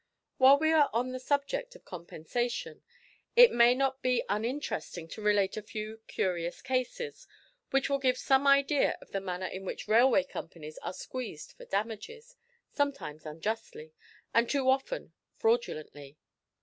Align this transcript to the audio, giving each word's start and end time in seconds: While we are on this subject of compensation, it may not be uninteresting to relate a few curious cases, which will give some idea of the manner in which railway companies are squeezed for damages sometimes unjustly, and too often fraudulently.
While 0.39 0.57
we 0.57 0.71
are 0.71 0.89
on 0.93 1.11
this 1.11 1.27
subject 1.27 1.75
of 1.75 1.85
compensation, 1.85 2.81
it 3.35 3.51
may 3.51 3.75
not 3.75 4.01
be 4.01 4.23
uninteresting 4.29 5.07
to 5.09 5.21
relate 5.21 5.57
a 5.57 5.61
few 5.61 5.99
curious 6.07 6.63
cases, 6.63 7.27
which 7.69 7.87
will 7.87 7.99
give 7.99 8.17
some 8.17 8.47
idea 8.47 8.97
of 8.99 9.11
the 9.11 9.21
manner 9.21 9.45
in 9.45 9.63
which 9.63 9.87
railway 9.87 10.23
companies 10.23 10.79
are 10.79 10.91
squeezed 10.93 11.51
for 11.51 11.65
damages 11.65 12.35
sometimes 12.71 13.27
unjustly, 13.27 13.93
and 14.33 14.49
too 14.49 14.71
often 14.71 15.13
fraudulently. 15.35 16.17